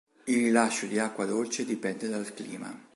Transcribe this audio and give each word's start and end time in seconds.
Il 0.25 0.33
rilascio 0.35 0.87
di 0.87 0.97
acqua 0.97 1.25
dolce 1.25 1.63
dipende 1.63 2.07
dal 2.09 2.33
clima. 2.33 2.75